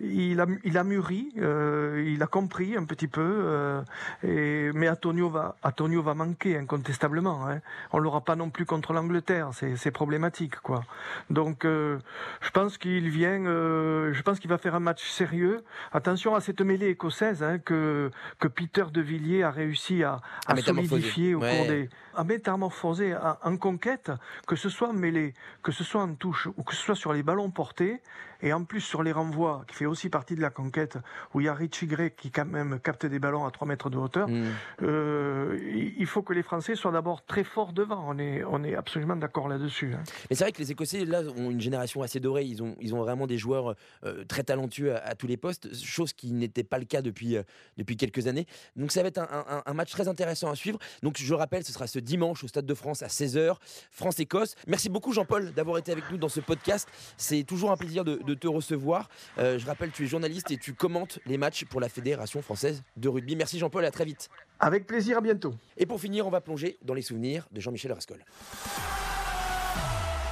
il, 0.00 0.40
a, 0.40 0.46
il 0.64 0.78
a 0.78 0.84
mûri, 0.84 1.32
il 1.36 2.18
a 2.20 2.26
compris 2.26 2.76
un 2.76 2.84
petit 2.84 3.08
peu. 3.08 3.82
et, 4.22 4.70
mais 4.74 4.88
Antonio 4.88 5.30
va, 5.30 5.56
Antonio 5.62 6.02
va 6.02 6.14
manquer 6.14 6.56
incontestablement. 6.62 7.46
Hein. 7.48 7.60
On 7.92 7.98
l'aura 7.98 8.22
pas 8.22 8.36
non 8.36 8.50
plus 8.50 8.66
contre 8.66 8.92
l'Angleterre, 8.92 9.50
c'est 9.52 9.90
problématique, 9.90 10.56
quoi. 10.60 10.84
Donc, 11.30 11.64
euh, 11.64 11.98
je 12.40 12.50
pense 12.50 12.78
qu'il 12.78 13.08
vient, 13.10 13.44
euh, 13.44 14.12
je 14.12 14.22
pense 14.22 14.38
qu'il 14.40 14.50
va 14.50 14.58
faire 14.58 14.74
un 14.74 14.80
match 14.80 15.08
sérieux. 15.08 15.64
Attention 15.92 16.34
à 16.34 16.40
cette 16.40 16.60
mêlée 16.60 16.88
écossaise 16.88 17.42
hein, 17.42 17.58
que 17.58 18.10
que 18.38 18.48
Peter 18.48 18.84
de 18.92 19.00
Villiers 19.00 19.42
a 19.42 19.50
réussi 19.50 20.02
à, 20.02 20.20
à, 20.46 20.56
solidifier 20.56 21.34
au 21.34 21.40
cours 21.40 21.66
des, 21.66 21.88
à 22.14 22.24
métamorphoser 22.24 23.14
en 23.42 23.56
conquête, 23.56 24.10
que 24.46 24.56
ce 24.56 24.68
soit 24.68 24.88
en 24.88 24.92
mêlée, 24.92 25.34
que 25.62 25.72
ce 25.72 25.84
soit 25.84 26.02
en 26.02 26.14
touche 26.14 26.48
ou 26.56 26.62
que 26.62 26.74
ce 26.74 26.82
soit 26.82 26.94
sur 26.94 27.12
les 27.12 27.22
ballons 27.22 27.50
portés. 27.50 28.00
Et 28.42 28.52
en 28.52 28.64
plus, 28.64 28.80
sur 28.80 29.02
les 29.02 29.12
renvois, 29.12 29.64
qui 29.68 29.76
fait 29.76 29.86
aussi 29.86 30.08
partie 30.08 30.34
de 30.34 30.40
la 30.40 30.50
conquête, 30.50 30.98
où 31.32 31.40
il 31.40 31.46
y 31.46 31.48
a 31.48 31.54
Richie 31.54 31.86
Gray 31.86 32.10
qui 32.10 32.30
quand 32.30 32.44
même 32.44 32.80
capte 32.80 33.06
des 33.06 33.18
ballons 33.18 33.46
à 33.46 33.50
3 33.50 33.68
mètres 33.68 33.88
de 33.88 33.96
hauteur, 33.96 34.28
mm. 34.28 34.44
euh, 34.82 35.58
il 35.96 36.06
faut 36.06 36.22
que 36.22 36.32
les 36.32 36.42
Français 36.42 36.74
soient 36.74 36.92
d'abord 36.92 37.24
très 37.24 37.44
forts 37.44 37.72
devant. 37.72 38.04
On 38.08 38.18
est, 38.18 38.42
on 38.44 38.64
est 38.64 38.74
absolument 38.74 39.16
d'accord 39.16 39.48
là-dessus. 39.48 39.92
Hein. 39.94 40.02
Mais 40.28 40.36
c'est 40.36 40.44
vrai 40.44 40.52
que 40.52 40.58
les 40.58 40.72
Écossais, 40.72 41.04
là, 41.04 41.22
ont 41.36 41.50
une 41.50 41.60
génération 41.60 42.02
assez 42.02 42.20
dorée. 42.20 42.44
Ils 42.44 42.62
ont, 42.62 42.76
ils 42.80 42.94
ont 42.94 42.98
vraiment 42.98 43.26
des 43.26 43.38
joueurs 43.38 43.76
euh, 44.04 44.24
très 44.24 44.42
talentueux 44.42 44.96
à, 44.96 45.14
tous 45.14 45.26
les 45.26 45.36
postes, 45.36 45.74
chose 45.74 46.12
qui 46.12 46.32
n'était 46.32 46.64
pas 46.64 46.78
le 46.78 46.84
cas 46.84 47.02
depuis, 47.02 47.36
euh, 47.36 47.42
depuis 47.76 47.96
quelques 47.96 48.26
années. 48.26 48.46
Donc 48.74 48.90
ça 48.90 49.02
va 49.02 49.08
être 49.08 49.18
un, 49.18 49.62
un, 49.64 49.74
match 49.74 49.90
très 49.92 50.08
intéressant 50.08 50.50
à 50.50 50.56
suivre. 50.56 50.78
Donc 51.02 51.16
je 51.18 51.34
rappelle, 51.34 51.64
ce 51.64 51.72
sera 51.72 51.86
ce 51.86 51.98
dimanche 51.98 52.42
au 52.42 52.48
Stade 52.48 52.66
de 52.66 52.74
France 52.74 53.02
à 53.02 53.06
16h, 53.06 53.56
France-Écosse. 53.90 54.56
Merci 54.66 54.88
beaucoup 54.88 55.12
Jean-Paul 55.12 55.52
d'avoir 55.52 55.78
été 55.78 55.92
avec 55.92 56.10
nous 56.10 56.18
dans 56.18 56.28
ce 56.28 56.40
podcast. 56.40 56.88
C'est 57.16 57.44
toujours 57.44 57.70
un 57.70 57.76
plaisir 57.76 58.04
de 58.04 58.31
te 58.34 58.46
recevoir. 58.46 59.08
Euh, 59.38 59.58
je 59.58 59.66
rappelle, 59.66 59.90
tu 59.90 60.04
es 60.04 60.06
journaliste 60.06 60.50
et 60.50 60.56
tu 60.56 60.74
commentes 60.74 61.18
les 61.26 61.38
matchs 61.38 61.64
pour 61.64 61.80
la 61.80 61.88
Fédération 61.88 62.42
française 62.42 62.82
de 62.96 63.08
rugby. 63.08 63.36
Merci 63.36 63.58
Jean-Paul, 63.58 63.84
à 63.84 63.90
très 63.90 64.04
vite. 64.04 64.28
Avec 64.60 64.86
plaisir, 64.86 65.18
à 65.18 65.20
bientôt. 65.20 65.54
Et 65.76 65.86
pour 65.86 66.00
finir, 66.00 66.26
on 66.26 66.30
va 66.30 66.40
plonger 66.40 66.78
dans 66.82 66.94
les 66.94 67.02
souvenirs 67.02 67.48
de 67.52 67.60
Jean-Michel 67.60 67.92
Rascol. 67.92 68.24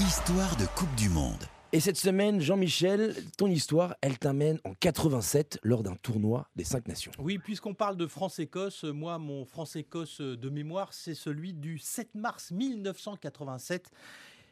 Histoire 0.00 0.56
de 0.56 0.67
Coupe 0.76 0.94
du 0.97 1.08
Monde. 1.08 1.44
Et 1.73 1.79
cette 1.79 1.99
semaine, 1.99 2.41
Jean-Michel, 2.41 3.14
ton 3.38 3.47
histoire, 3.47 3.95
elle 4.00 4.19
t'amène 4.19 4.59
en 4.64 4.75
87 4.75 5.61
lors 5.62 5.85
d'un 5.85 5.95
tournoi 5.95 6.49
des 6.57 6.64
cinq 6.64 6.88
nations. 6.88 7.12
Oui, 7.21 7.38
puisqu'on 7.38 7.75
parle 7.75 7.97
de 7.97 8.09
France-Écosse, 8.09 8.83
moi, 8.83 9.19
mon 9.19 9.45
France-Écosse 9.45 10.21
de 10.21 10.50
mémoire, 10.50 10.92
c'est 10.92 11.14
celui 11.14 11.52
du 11.52 11.78
7 11.78 12.16
mars 12.16 12.50
1987 12.50 13.92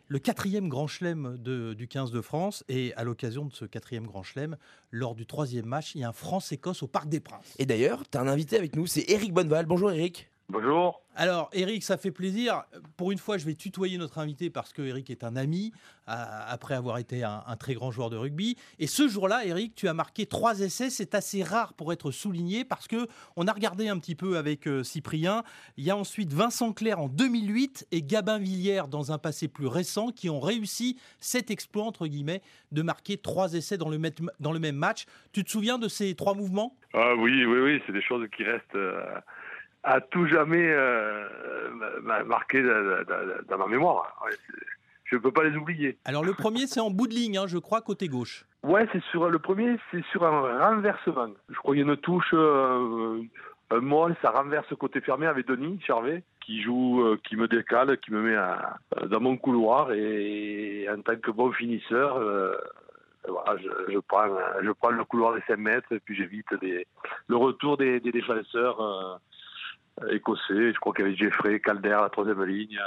le 0.09 0.19
quatrième 0.19 0.69
grand 0.69 0.87
chelem 0.87 1.37
du 1.39 1.87
15 1.87 2.11
de 2.11 2.21
France. 2.21 2.65
Et 2.69 2.95
à 2.95 3.05
l'occasion 3.05 3.45
de 3.45 3.53
ce 3.53 3.65
quatrième 3.65 4.07
grand 4.07 4.23
chelem, 4.23 4.57
lors 4.91 5.15
du 5.15 5.27
troisième 5.27 5.67
match, 5.67 5.95
il 5.95 6.01
y 6.01 6.05
a 6.05 6.09
un 6.09 6.13
France-Écosse 6.13 6.83
au 6.83 6.89
Parc 6.89 7.09
des 7.09 7.21
Princes. 7.21 7.55
Et 7.59 7.67
d'ailleurs, 7.67 8.03
tu 8.11 8.19
as 8.19 8.21
un 8.21 8.29
invité 8.29 8.57
avec 8.57 8.75
nous, 8.75 8.87
c'est 8.87 9.05
Eric 9.09 9.33
Bonneval. 9.33 9.67
Bonjour 9.67 9.91
Eric. 9.91 10.31
Bonjour. 10.51 11.03
Alors, 11.15 11.51
Eric, 11.53 11.83
ça 11.83 11.99
fait 11.99 12.11
plaisir. 12.11 12.63
Pour 12.97 13.13
une 13.13 13.19
fois, 13.19 13.37
je 13.37 13.45
vais 13.45 13.55
tutoyer 13.55 13.99
notre 13.99 14.17
invité 14.17 14.49
parce 14.49 14.73
que 14.73 14.81
Eric 14.81 15.11
est 15.11 15.23
un 15.23 15.37
ami, 15.37 15.73
après 16.07 16.75
avoir 16.75 16.97
été 16.97 17.23
un, 17.23 17.43
très 17.61 17.75
grand 17.75 17.91
joueur 17.91 18.09
de 18.09 18.17
rugby. 18.17 18.57
Et 18.79 18.87
ce 18.87 19.09
jour-là, 19.09 19.45
Eric, 19.45 19.75
tu 19.75 19.89
as 19.89 19.95
marqué 19.95 20.25
trois 20.25 20.61
essais. 20.61 20.89
C'est 20.89 21.15
assez 21.15 21.43
rare 21.43 21.75
pour 21.75 21.93
être 21.93 22.11
souligné 22.13 22.65
parce 22.65 22.89
que 22.89 23.09
on 23.37 23.47
a 23.47 23.53
regardé 23.53 23.89
un 23.89 23.99
petit 23.99 24.15
peu 24.15 24.39
avec 24.39 24.67
euh, 24.67 24.83
Cyprien. 24.83 25.43
Il 25.77 25.85
y 25.85 25.91
a 25.91 25.97
ensuite 25.97 26.33
Vincent 26.33 26.73
Clerc 26.73 26.99
en 26.99 27.09
2008 27.09 27.89
et 27.93 28.01
Gabin 28.01 28.39
Villière 28.39 28.89
dans 28.89 29.13
un 29.13 29.19
passé 29.19 29.49
plus 29.49 29.67
récent 29.67 30.13
qui 30.13 30.31
ont 30.31 30.41
réussi 30.41 30.99
cet 31.21 31.51
exploit, 31.51 31.85
entre 31.85 32.07
guillemets, 32.07 32.41
de 32.73 32.81
marquer 32.81 33.19
trois 33.19 33.53
essais 33.53 33.77
dans 33.77 33.91
le, 33.91 33.99
dans 34.41 34.53
le 34.53 34.61
même 34.61 34.77
match. 34.77 35.05
Tu 35.33 35.45
te 35.45 35.51
souviens 35.51 35.79
de 35.79 35.89
ces 35.89 36.15
trois 36.15 36.33
mouvements? 36.33 36.75
Ah, 36.95 37.15
Oui, 37.17 37.45
oui, 37.45 37.61
oui. 37.61 37.83
C'est 37.87 37.93
des 37.93 38.03
choses 38.03 38.27
qui 38.35 38.45
restent. 38.45 38.75
Euh, 38.77 39.03
à 39.83 40.01
tout 40.01 40.27
jamais 40.27 40.67
euh, 40.71 41.27
marqué 42.27 42.63
dans, 42.63 43.59
ma 43.59 43.67
mémoire. 43.67 44.21
je 45.05 45.17
ne 45.17 45.21
peux 45.21 45.33
pas 45.33 45.45
les 45.45 45.57
oublier. 45.57 45.99
Alors 46.05 46.25
le 46.25 46.35
premier, 46.35 46.67
c'est 46.67 46.81
en 46.81 46.91
bout 46.91 47.07
de 47.07 47.15
ligne, 47.15 47.39
hein, 47.39 47.47
je 47.47 47.59
crois, 47.59 47.81
côté 47.81 48.09
gauche. 48.09 48.45
Ouais, 48.63 48.89
c'est 48.93 49.03
sur 49.05 49.29
le 49.29 49.39
premier, 49.39 49.77
c'est 49.91 50.05
sur 50.07 50.25
un 50.25 50.59
renversement. 50.59 51.29
Je 51.49 51.55
crois 51.55 51.75
qu'il 51.75 51.85
y 51.85 51.89
a 51.89 51.91
une 51.91 51.97
touche, 51.97 52.31
euh, 52.35 53.23
un 53.71 53.81
molle, 53.81 54.17
ça 54.21 54.31
renverse 54.31 54.67
côté 54.79 55.01
fermé 55.01 55.27
avec 55.27 55.47
Denis 55.47 55.81
Charvet, 55.87 56.25
qui 56.45 56.61
joue, 56.63 57.03
euh, 57.03 57.21
qui 57.23 57.37
me 57.37 57.47
décale, 57.47 57.97
qui 57.99 58.13
me 58.13 58.23
met 58.23 58.37
dans 59.07 59.21
mon 59.21 59.37
couloir 59.37 59.93
et, 59.93 60.89
en 60.91 61.01
tant 61.03 61.17
que 61.17 61.31
bon 61.31 61.53
finisseur. 61.53 62.21
Voilà, 63.27 63.61
je, 63.61 63.93
je, 63.93 63.99
prends, 63.99 64.27
je 64.63 64.71
prends 64.71 64.91
le 64.91 65.05
couloir 65.05 65.35
des 65.35 65.43
5 65.47 65.59
mètres 65.59 65.93
et 65.93 66.01
puis 66.01 66.17
j'évite 66.17 66.47
le 67.27 67.37
retour 67.37 67.77
des, 67.77 68.01
des 68.01 68.13
défenseurs 68.13 68.81
euh, 68.81 69.17
écossais. 70.11 70.73
Je 70.73 70.79
crois 70.79 70.93
qu'il 70.93 71.05
y 71.05 71.09
avait 71.09 71.17
Jeffrey, 71.17 71.61
Calder, 71.61 71.99
la 72.01 72.11
troisième 72.11 72.43
ligne. 72.45 72.79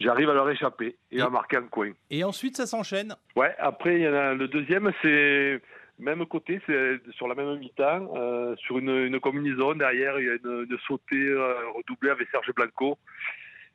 J'arrive 0.00 0.30
à 0.30 0.34
leur 0.34 0.50
échapper 0.50 0.96
et, 1.10 1.20
à 1.20 1.30
marquer 1.30 1.58
un 1.58 1.68
coin. 1.68 1.92
Et 2.10 2.24
ensuite, 2.24 2.56
ça 2.56 2.66
s'enchaîne. 2.66 3.14
Ouais, 3.36 3.54
après, 3.58 3.96
il 3.96 4.02
y 4.02 4.08
en 4.08 4.14
a 4.14 4.34
le 4.34 4.48
deuxième, 4.48 4.90
c'est 5.00 5.60
même 5.98 6.26
côté, 6.26 6.60
c'est 6.66 7.00
sur 7.12 7.28
la 7.28 7.34
même 7.34 7.58
mi-temps, 7.58 8.12
euh, 8.16 8.56
sur 8.56 8.78
une, 8.78 8.90
une, 8.90 9.20
combinaison. 9.20 9.74
Derrière, 9.74 10.18
il 10.18 10.26
y 10.26 10.30
a 10.30 10.34
une, 10.34 10.66
une 10.68 10.78
sautée 10.86 11.28
euh, 11.28 11.54
redoublée 11.76 12.10
avec 12.10 12.28
Serge 12.30 12.52
Blanco 12.54 12.98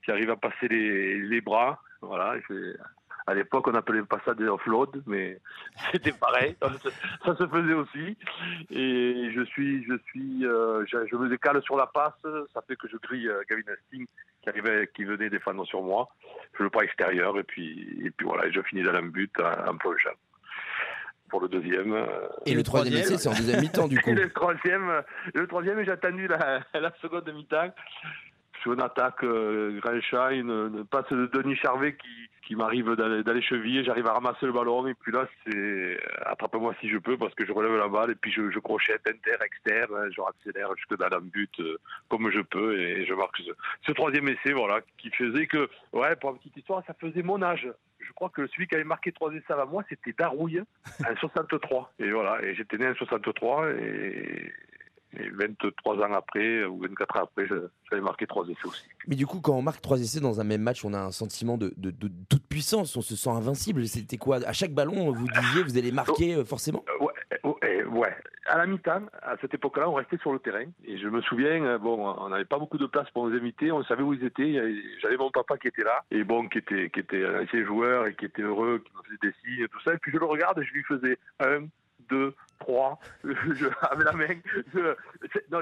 qui 0.03 0.12
arrive 0.12 0.29
à 0.32 0.36
passer 0.36 0.67
les, 0.67 1.20
les 1.20 1.41
bras. 1.41 1.82
Voilà, 2.01 2.36
à 3.27 3.34
l'époque, 3.34 3.67
on 3.67 3.75
appelait 3.75 4.03
pas 4.03 4.19
ça 4.24 4.34
des 4.34 4.46
offload, 4.48 5.03
mais 5.05 5.39
c'était 5.91 6.13
pareil. 6.13 6.55
ça 7.25 7.36
se 7.36 7.46
faisait 7.48 7.74
aussi. 7.74 8.17
Et 8.72 9.29
je 9.36 9.41
suis, 9.43 9.84
je 9.84 9.98
suis, 10.05 10.46
euh, 10.46 10.86
je, 10.88 11.05
je, 11.12 11.15
me 11.17 11.27
décale 11.27 11.62
sur 11.62 11.75
la 11.75 11.88
passe. 11.88 12.13
Ça 12.53 12.62
fait 12.65 12.77
que 12.77 12.88
je 12.88 12.96
grille 12.98 13.27
euh, 13.27 13.41
Gavin 13.50 13.63
Hastings 13.72 14.07
qui 14.41 14.50
arrivait, 14.50 14.89
qui 14.96 15.03
venait 15.03 15.29
défendre 15.29 15.65
sur 15.65 15.81
moi. 15.81 16.07
Je 16.57 16.63
le 16.63 16.69
prends 16.69 16.81
extérieur 16.81 17.38
et 17.38 17.43
puis, 17.43 18.00
et 18.03 18.12
puis 18.12 18.25
voilà, 18.25 18.50
je 18.50 18.62
finis 18.62 18.84
dans 18.84 18.93
un 18.93 19.03
but 19.03 19.31
en, 19.41 19.72
en 19.72 19.77
plongeant 19.77 20.15
pour 21.29 21.41
le 21.41 21.50
deuxième. 21.50 21.91
euh, 21.91 22.05
Et 22.46 22.53
le 22.53 22.63
troisième 22.63 23.03
c'est 23.03 23.27
en 23.27 23.34
deuxième 23.34 23.60
mi-temps, 23.60 23.89
du 23.89 24.00
coup. 24.01 24.10
Et 24.12 24.13
le 24.15 24.29
troisième, 24.31 25.03
le 25.34 25.48
troisième, 25.48 25.84
j'ai 25.84 25.91
attendu 25.91 26.27
la, 26.27 26.62
la 26.74 26.93
seconde 27.01 27.25
de 27.25 27.34
mi-temps 27.34 27.74
sur 28.62 28.74
une 28.74 28.82
attaque 28.82 29.24
euh, 29.24 29.80
passe 30.90 31.10
de 31.12 31.28
Denis 31.28 31.56
Charvet 31.56 31.96
qui, 31.96 32.30
qui 32.48 32.56
m'arrive 32.56 32.96
dans, 32.96 33.22
dans 33.22 33.34
les 33.34 33.42
chevilles, 33.42 33.84
j'arrive 33.84 34.08
à 34.08 34.14
ramasser 34.14 34.46
le 34.46 34.54
ballon 34.54 34.88
et 34.88 34.94
puis 34.94 35.12
là 35.12 35.28
c'est 35.46 36.00
attrape-moi 36.26 36.74
si 36.80 36.90
je 36.90 36.98
peux 36.98 37.18
parce 37.18 37.36
que 37.36 37.46
je 37.46 37.52
relève 37.52 37.76
la 37.76 37.90
balle 37.90 38.12
et 38.12 38.16
puis 38.16 38.32
je, 38.32 38.50
je 38.50 38.60
crochette 38.60 39.02
inter, 39.08 39.36
externe, 39.44 39.92
hein, 39.98 40.10
je 40.16 40.22
accélère 40.22 40.70
jusque 40.78 40.98
dans 40.98 41.20
but 41.22 41.60
euh, 41.60 41.78
comme 42.10 42.32
je 42.32 42.40
peux 42.40 42.80
et 42.80 43.06
je 43.06 43.14
marque 43.14 43.38
ce, 43.38 43.52
ce, 43.86 43.92
troisième 43.92 44.30
essai 44.30 44.54
voilà 44.54 44.80
qui 44.98 45.10
faisait 45.12 45.48
que 45.48 45.70
ouais 45.92 46.16
pour 46.16 46.32
une 46.32 46.38
petite 46.38 46.58
histoire 46.58 46.84
ça 46.88 46.94
faisait 46.94 47.24
mon 47.24 47.42
âge. 47.42 47.68
Je 48.00 48.14
crois 48.14 48.30
que 48.30 48.48
celui 48.48 48.68
qui 48.68 48.76
avait 48.76 48.86
marqué 48.86 49.12
trois 49.12 49.34
essais 49.34 49.52
avant 49.52 49.68
moi 49.68 49.84
c'était 49.90 50.14
Darouille 50.18 50.62
en 51.06 51.16
63 51.18 51.92
et 52.00 52.12
voilà 52.12 52.42
et 52.44 52.56
j'étais 52.56 52.78
né 52.78 52.88
en 52.88 52.96
63 52.96 53.72
et 53.72 54.54
et 55.16 55.30
23 55.30 55.96
ans 55.98 56.14
après, 56.14 56.66
ou 56.66 56.80
24 56.80 57.18
ans 57.18 57.24
après, 57.24 57.48
j'avais 57.48 58.02
marqué 58.02 58.28
trois 58.28 58.46
essais 58.48 58.66
aussi. 58.66 58.84
Mais 59.08 59.16
du 59.16 59.26
coup, 59.26 59.40
quand 59.40 59.54
on 59.54 59.62
marque 59.62 59.82
trois 59.82 60.00
essais 60.00 60.20
dans 60.20 60.42
un 60.42 60.44
même 60.44 60.62
match, 60.62 60.84
on 60.84 60.94
a 60.94 61.00
un 61.00 61.12
sentiment 61.12 61.58
de, 61.58 61.74
de, 61.78 61.92
de 61.92 62.12
toute 62.30 62.46
puissance, 62.48 62.96
on 62.98 63.02
se 63.02 63.16
sent 63.16 63.30
invincible. 63.30 63.88
C'était 63.88 64.18
quoi? 64.18 64.38
À 64.46 64.54
chaque 64.54 64.74
ballon, 64.74 65.12
vous 65.12 65.28
disiez, 65.28 65.64
vous 65.64 65.78
allez 65.78 65.92
marquer 65.92 66.36
oh, 66.38 66.46
forcément? 66.46 66.84
Ouais, 67.00 67.14
ouais, 67.44 67.84
ouais, 67.86 68.16
À 68.48 68.58
la 68.58 68.66
mi-temps, 68.66 69.04
à 69.22 69.38
cette 69.40 69.54
époque-là, 69.54 69.90
on 69.90 69.94
restait 69.94 70.18
sur 70.18 70.34
le 70.34 70.40
terrain. 70.40 70.66
Et 70.86 70.98
je 70.98 71.08
me 71.08 71.22
souviens, 71.22 71.78
bon, 71.78 72.14
on 72.18 72.30
n'avait 72.30 72.46
pas 72.46 72.60
beaucoup 72.60 72.78
de 72.78 72.86
place 72.86 73.10
pour 73.12 73.28
nous 73.28 73.36
inviter, 73.36 73.72
on 73.72 73.84
savait 73.86 74.04
où 74.04 74.14
ils 74.14 74.26
étaient. 74.26 74.62
J'avais 75.02 75.18
mon 75.18 75.32
papa 75.32 75.58
qui 75.58 75.70
était 75.70 75.84
là, 75.84 76.04
et 76.12 76.24
bon, 76.24 76.48
qui 76.50 76.58
était, 76.58 76.90
qui 76.90 77.00
était 77.00 77.26
un 77.26 77.44
ancien 77.44 77.66
joueur, 77.66 78.08
et 78.08 78.16
qui 78.16 78.26
était 78.26 78.42
heureux, 78.42 78.84
qui 78.86 78.92
me 78.98 79.04
faisait 79.04 79.32
des 79.32 79.36
signes 79.44 79.64
et 79.64 79.68
tout 79.70 79.82
ça. 79.84 79.94
Et 79.94 79.98
puis 79.98 80.12
je 80.12 80.18
le 80.18 80.26
regarde, 80.26 80.60
et 80.60 80.66
je 80.66 80.74
lui 80.74 80.84
faisais 80.84 81.18
un, 81.40 81.68
deux, 82.10 82.34
trois, 82.60 83.00
je, 83.24 83.68
avec 83.90 84.06
la 84.06 84.14
main. 84.14 84.36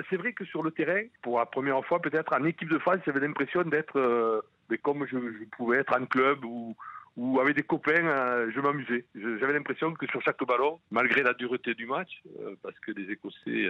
C'est 0.10 0.18
vrai 0.18 0.34
que 0.34 0.46
sur 0.46 0.64
le 0.64 0.72
terrain, 0.72 1.04
pour 1.22 1.40
la 1.40 1.46
première 1.46 1.84
fois, 1.86 2.02
peut-être 2.02 2.34
en 2.34 2.44
équipe 2.46 2.70
de 2.70 2.80
France, 2.80 3.00
j'avais 3.06 3.20
l'impression 3.20 3.64
d'être 3.64 4.00
euh, 4.00 4.42
comme 4.84 5.06
je, 5.06 5.18
pouvais 5.58 5.78
être 5.78 5.96
en 5.96 6.06
club 6.06 6.44
ou, 6.46 6.76
ou 7.18 7.40
avec 7.40 7.56
des 7.56 7.64
copains, 7.64 8.06
euh, 8.06 8.52
je 8.54 8.60
m'amusais. 8.60 9.06
J'avais 9.16 9.54
l'impression 9.54 9.94
que 9.94 10.08
sur 10.08 10.22
chaque 10.22 10.44
ballon, 10.46 10.80
malgré 10.92 11.24
la 11.24 11.34
dureté 11.34 11.74
du 11.74 11.86
match, 11.86 12.22
euh, 12.42 12.56
parce 12.62 12.78
que 12.80 12.92
les 12.92 13.12
Écossais 13.12 13.68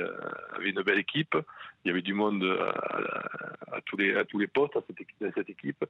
avaient 0.53 0.69
une 0.69 0.81
belle 0.81 0.99
équipe, 0.99 1.35
il 1.83 1.89
y 1.89 1.91
avait 1.91 2.01
du 2.01 2.13
monde 2.13 2.43
à, 3.71 3.81
tous, 3.85 3.97
les, 3.97 4.15
à 4.15 4.25
tous 4.25 4.39
les 4.39 4.47
postes 4.47 4.75
à 4.77 4.81
cette, 4.87 5.29
à 5.29 5.33
cette 5.35 5.49
équipe, 5.49 5.83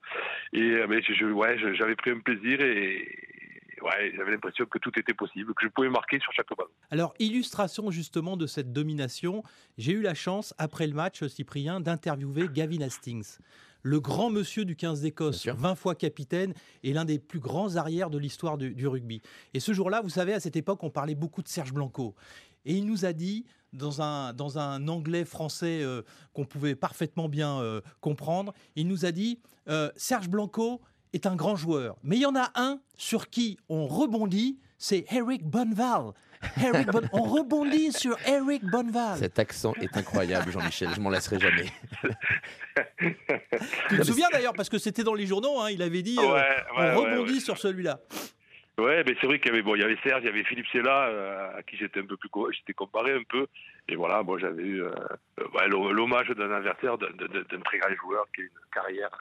et 0.54 0.60
je, 0.60 1.26
ouais, 1.32 1.58
j'avais 1.76 1.96
pris 1.96 2.12
un 2.12 2.20
plaisir 2.20 2.62
et 2.62 3.45
ouais, 3.82 4.14
j'avais 4.16 4.32
l'impression 4.32 4.66
que 4.66 4.80
tout 4.80 4.92
était 4.98 5.14
possible, 5.14 5.54
que 5.54 5.66
je 5.66 5.70
pouvais 5.70 5.90
marquer 5.90 6.20
sur 6.20 6.32
chaque 6.34 6.50
ballon. 6.50 6.70
Alors, 6.92 7.14
illustration 7.20 7.92
justement 7.92 8.38
de 8.38 8.48
cette 8.48 8.72
domination, 8.74 9.44
j'ai 9.78 9.94
eu 9.94 10.02
la 10.02 10.14
chance, 10.14 10.54
après 10.58 10.88
le 10.88 10.94
match, 10.94 11.26
Cyprien, 11.28 11.80
d'interviewer 11.80 12.48
Gavin 12.54 12.82
Hastings. 12.82 13.38
Le 13.82 14.00
grand 14.00 14.32
monsieur 14.32 14.66
du 14.66 14.76
15 14.76 15.02
d'Écosse, 15.02 15.46
20 15.46 15.76
fois 15.76 15.94
capitaine 15.94 16.56
et 16.82 16.92
l'un 16.92 17.06
des 17.06 17.20
plus 17.20 17.40
grands 17.40 17.76
arrières 17.76 18.10
de 18.10 18.18
l'histoire 18.18 18.58
du, 18.58 18.74
du, 18.74 18.88
rugby. 18.88 19.22
Et 19.54 19.60
ce 19.60 19.74
jour-là, 19.74 20.02
vous 20.02 20.10
savez, 20.10 20.34
à 20.34 20.40
cette 20.40 20.56
époque, 20.56 20.84
on 20.84 20.90
parlait 20.90 21.14
beaucoup 21.14 21.44
de 21.44 21.48
Serge 21.48 21.72
Blanco. 21.72 22.16
Et 22.66 22.74
il 22.74 22.88
nous 22.88 23.06
a 23.06 23.14
dit, 23.14 23.46
dans 23.76 24.02
un, 24.02 24.34
dans 24.34 24.58
un 24.58 24.88
anglais 24.88 25.26
français 25.26 25.82
euh, 25.84 26.02
qu'on 26.34 26.46
pouvait 26.46 26.76
parfaitement 26.76 27.30
bien 27.30 27.60
euh, 27.60 27.82
comprendre, 28.02 28.54
il 28.76 28.88
nous 28.88 29.06
a 29.06 29.12
dit 29.12 29.40
euh, 29.70 29.92
Serge 29.96 30.30
Blanco, 30.30 30.82
est 31.16 31.26
un 31.26 31.36
grand 31.36 31.56
joueur. 31.56 31.96
Mais 32.04 32.18
il 32.18 32.22
y 32.22 32.26
en 32.26 32.36
a 32.36 32.52
un 32.56 32.80
sur 32.98 33.30
qui 33.30 33.58
on 33.70 33.88
rebondit, 33.88 34.60
c'est 34.78 35.06
Eric 35.12 35.44
Bonval. 35.44 36.12
Eric 36.62 36.88
bon... 36.88 37.02
on 37.14 37.24
rebondit 37.24 37.92
sur 37.94 38.18
Eric 38.28 38.64
Bonval. 38.66 39.18
Cet 39.18 39.40
accent 39.40 39.74
est 39.82 39.96
incroyable, 39.98 40.52
Jean-Michel. 40.52 40.90
Je 40.94 41.00
m'en 41.00 41.10
lasserai 41.10 41.40
jamais. 41.40 41.66
tu 43.90 43.98
te 43.98 44.04
souviens 44.04 44.28
d'ailleurs, 44.32 44.54
parce 44.54 44.70
que 44.70 44.78
c'était 44.78 45.04
dans 45.04 45.14
les 45.14 45.26
journaux, 45.26 45.60
hein, 45.62 45.72
il 45.72 45.82
avait 45.82 46.04
dit 46.04 46.20
euh, 46.20 46.34
ouais, 46.34 46.56
ouais, 46.78 46.94
on 46.94 47.02
rebondit 47.02 47.34
ouais, 47.36 47.40
sur 47.40 47.58
celui-là. 47.58 48.00
Ouais, 48.78 49.04
mais 49.08 49.16
c'est 49.22 49.28
vrai 49.28 49.40
qu'il 49.40 49.52
y 49.52 49.54
avait 49.54 49.62
bon, 49.64 49.76
il 49.76 49.82
y 49.82 49.86
avait 49.86 49.98
Serge, 50.04 50.22
il 50.24 50.26
y 50.26 50.30
avait 50.30 50.44
Philippe 50.44 50.68
Sella, 50.68 51.08
euh, 51.08 51.58
à 51.58 51.64
qui 51.64 51.78
j'étais 51.78 52.02
un 52.02 52.06
peu 52.06 52.18
plus, 52.18 52.30
j'étais 52.52 52.74
comparé 52.74 53.14
un 53.14 53.24
peu, 53.30 53.48
et 53.88 53.96
voilà, 53.96 54.22
bon, 54.22 54.38
j'avais 54.38 54.64
eu 54.64 54.84
euh, 54.84 54.92
l'hommage 55.70 56.28
d'un 56.28 56.52
adversaire, 56.52 56.98
d'un 56.98 57.62
très 57.64 57.78
grand 57.78 57.96
joueur 57.96 58.26
qui 58.36 58.42
a 58.42 58.44
une 58.44 58.50
carrière 58.74 59.12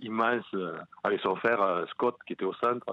immense 0.00 0.44
euh, 0.54 0.78
avec 1.04 1.20
son 1.20 1.36
frère 1.36 1.60
euh, 1.62 1.86
Scott 1.86 2.16
qui 2.26 2.32
était 2.34 2.44
au 2.44 2.54
centre. 2.54 2.86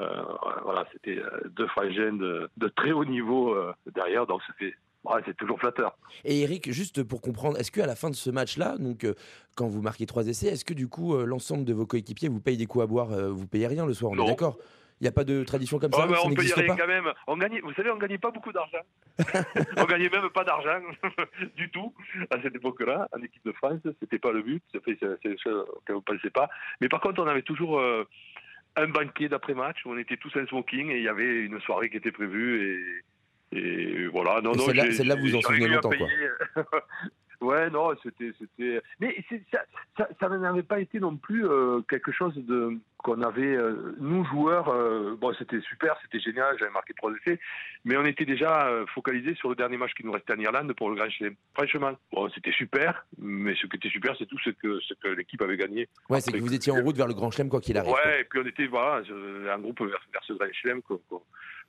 Euh, 0.00 0.22
voilà, 0.62 0.86
c'était 0.92 1.22
deux 1.56 1.66
frangins 1.68 2.12
de, 2.12 2.50
de, 2.58 2.68
très 2.68 2.92
haut 2.92 3.06
niveau 3.06 3.56
derrière, 3.94 4.26
donc 4.26 4.42
c'est 4.58 5.36
toujours 5.38 5.58
flatteur. 5.58 5.96
Et 6.22 6.42
Eric, 6.42 6.70
juste 6.70 7.02
pour 7.02 7.22
comprendre, 7.22 7.58
est-ce 7.58 7.70
qu'à 7.70 7.86
la 7.86 7.96
fin 7.96 8.10
de 8.10 8.14
ce 8.14 8.28
match-là, 8.28 8.76
donc 8.76 9.04
euh, 9.04 9.14
quand 9.54 9.68
vous 9.68 9.80
marquez 9.80 10.04
trois 10.04 10.26
essais, 10.26 10.48
est-ce 10.48 10.66
que 10.66 10.74
du 10.74 10.86
coup 10.86 11.16
l'ensemble 11.24 11.64
de 11.64 11.72
vos 11.72 11.86
coéquipiers 11.86 12.28
vous 12.28 12.40
payent 12.40 12.58
des 12.58 12.66
coups 12.66 12.84
à 12.84 12.86
boire 12.86 13.08
Vous 13.08 13.46
payez 13.46 13.68
rien 13.68 13.86
le 13.86 13.94
soir, 13.94 14.12
on 14.12 14.16
non. 14.16 14.24
est 14.24 14.28
d'accord? 14.28 14.58
Il 15.00 15.04
n'y 15.04 15.08
a 15.08 15.12
pas 15.12 15.24
de 15.24 15.44
tradition 15.44 15.78
comme 15.78 15.90
oh, 15.92 15.98
ça 15.98 16.06
bah, 16.06 16.16
ça 16.16 16.22
On 16.24 16.34
payait 16.34 16.54
rien 16.54 16.66
pas 16.68 16.76
quand 16.76 16.86
même. 16.86 17.12
On 17.26 17.36
vous 17.36 17.74
savez, 17.74 17.90
on 17.90 17.98
gagnait 17.98 18.16
pas 18.16 18.30
beaucoup 18.30 18.52
d'argent. 18.52 18.80
on 19.76 19.84
gagnait 19.84 20.08
même 20.08 20.30
pas 20.30 20.44
d'argent 20.44 20.80
du 21.56 21.70
tout 21.70 21.92
à 22.30 22.40
cette 22.40 22.56
époque-là. 22.56 23.06
En 23.14 23.22
équipe 23.22 23.44
de 23.44 23.52
France, 23.52 23.80
c'était 24.00 24.18
pas 24.18 24.32
le 24.32 24.42
but. 24.42 24.62
C'est 24.72 24.98
des 24.98 25.38
choses 25.38 25.66
auxquelles 25.68 25.96
on 25.96 25.98
ne 25.98 26.16
pensait 26.16 26.30
pas. 26.30 26.48
Mais 26.80 26.88
par 26.88 27.00
contre, 27.00 27.22
on 27.22 27.26
avait 27.26 27.42
toujours 27.42 27.78
euh, 27.78 28.08
un 28.76 28.88
banquet 28.88 29.28
d'après-match 29.28 29.84
où 29.84 29.90
on 29.90 29.98
était 29.98 30.16
tous 30.16 30.34
en 30.36 30.46
smoking 30.46 30.90
et 30.90 30.96
il 30.96 31.04
y 31.04 31.08
avait 31.08 31.44
une 31.44 31.60
soirée 31.60 31.90
qui 31.90 31.98
était 31.98 32.12
prévue 32.12 33.02
et, 33.52 33.58
et 33.58 34.06
voilà. 34.06 34.40
Non, 34.40 34.54
et 34.54 34.56
non, 34.56 34.64
celle-là, 34.64 34.92
celle 34.92 35.20
vous 35.20 35.36
en 35.36 35.40
souvenez 35.42 35.68
longtemps, 35.68 35.90
quoi. 35.90 36.64
Ouais, 37.40 37.70
non, 37.70 37.90
c'était, 38.02 38.32
c'était. 38.38 38.80
Mais 39.00 39.16
ça, 39.52 39.58
ça, 39.96 40.08
ça 40.18 40.28
n'avait 40.28 40.62
pas 40.62 40.80
été 40.80 40.98
non 41.00 41.16
plus 41.16 41.46
euh, 41.46 41.80
quelque 41.88 42.12
chose 42.12 42.34
de 42.36 42.78
qu'on 42.98 43.20
avait 43.22 43.54
euh, 43.54 43.94
nous 44.00 44.24
joueurs. 44.24 44.68
Euh, 44.68 45.16
bon, 45.20 45.34
c'était 45.38 45.60
super, 45.60 45.98
c'était 46.02 46.20
génial, 46.20 46.56
j'avais 46.58 46.70
marqué 46.70 46.94
trois 46.94 47.12
essais, 47.12 47.38
mais 47.84 47.96
on 47.96 48.04
était 48.04 48.24
déjà 48.24 48.70
focalisé 48.94 49.34
sur 49.34 49.48
le 49.50 49.54
dernier 49.54 49.76
match 49.76 49.92
qui 49.94 50.04
nous 50.04 50.12
restait 50.12 50.32
en 50.32 50.38
Irlande 50.38 50.72
pour 50.74 50.90
le 50.90 50.96
Grand 50.96 51.10
Chelem. 51.10 51.34
Franchement, 51.54 51.92
bon, 52.12 52.28
c'était 52.34 52.52
super, 52.52 53.06
mais 53.18 53.54
ce 53.54 53.66
qui 53.66 53.76
était 53.76 53.90
super, 53.90 54.16
c'est 54.18 54.26
tout 54.26 54.38
ce 54.38 54.50
que 54.50 54.80
ce 54.80 54.94
que 54.94 55.08
l'équipe 55.08 55.42
avait 55.42 55.56
gagné. 55.56 55.88
Ouais, 56.08 56.20
c'est 56.20 56.32
que 56.32 56.38
vous 56.38 56.54
étiez 56.54 56.72
en 56.72 56.82
route 56.82 56.96
vers 56.96 57.08
le 57.08 57.14
Grand 57.14 57.30
Chelem 57.30 57.48
quoi 57.48 57.60
qu'il 57.60 57.76
arrive. 57.76 57.92
Ouais, 57.92 58.02
quoi. 58.02 58.18
et 58.18 58.24
puis 58.24 58.40
on 58.42 58.46
était 58.46 58.66
voilà 58.66 59.02
un 59.52 59.58
groupe 59.58 59.80
vers, 59.80 60.00
vers 60.12 60.24
ce 60.24 60.32
Grand 60.32 60.52
Chelem 60.52 60.82
qu'on, 60.82 61.00